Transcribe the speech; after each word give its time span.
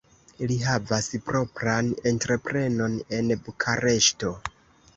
Li 0.51 0.55
havas 0.61 1.09
propran 1.27 1.91
entreprenon 2.13 2.99
en 3.21 3.31
Bukareŝto. 3.45 4.37